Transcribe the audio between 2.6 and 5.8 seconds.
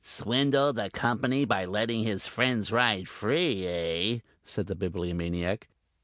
ride free, eh?" said the Bibliomaniac.